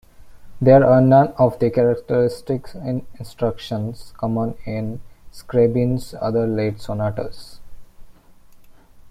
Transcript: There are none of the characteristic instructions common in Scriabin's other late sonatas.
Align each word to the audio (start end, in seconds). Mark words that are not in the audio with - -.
There 0.59 0.83
are 0.83 0.99
none 0.99 1.27
of 1.37 1.59
the 1.59 1.69
characteristic 1.69 2.69
instructions 2.73 4.11
common 4.17 4.55
in 4.65 4.99
Scriabin's 5.31 6.15
other 6.19 6.47
late 6.47 6.81
sonatas. 6.81 7.59